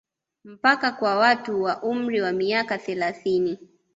Mpaka 0.43 0.91
kwa 0.91 1.15
watu 1.15 1.61
wa 1.61 1.83
umri 1.83 2.21
wa 2.21 2.31
miaka 2.31 2.77
thelathini 2.77 3.57